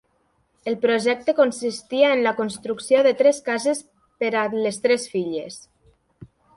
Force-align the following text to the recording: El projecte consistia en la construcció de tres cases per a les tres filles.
El 0.69 0.77
projecte 0.85 1.35
consistia 1.39 2.09
en 2.15 2.23
la 2.29 2.33
construcció 2.41 3.05
de 3.11 3.13
tres 3.23 3.45
cases 3.53 3.85
per 4.25 4.35
a 4.45 4.49
les 4.69 4.85
tres 4.89 5.11
filles. 5.17 5.65